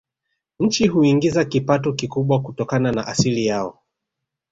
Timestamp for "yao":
3.45-3.79